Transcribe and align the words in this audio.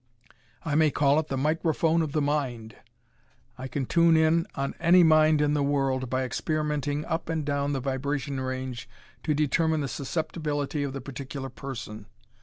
I 0.65 0.73
may 0.73 0.89
call 0.89 1.19
it 1.19 1.27
the 1.27 1.37
microphone 1.37 2.01
of 2.01 2.11
the 2.11 2.23
mind. 2.23 2.75
I 3.55 3.67
can 3.67 3.85
tune 3.85 4.17
in 4.17 4.47
on 4.55 4.73
any 4.79 5.03
mind 5.03 5.41
in 5.41 5.53
the 5.53 5.61
world, 5.61 6.09
by 6.09 6.23
experimenting 6.23 7.05
up 7.05 7.29
and 7.29 7.45
down 7.45 7.73
the 7.73 7.79
vibration 7.81 8.39
range 8.41 8.89
to 9.21 9.35
determine 9.35 9.81
the 9.81 9.87
susceptibility 9.87 10.81
of 10.81 10.93
the 10.93 11.01
particular 11.01 11.49
person. 11.49 12.07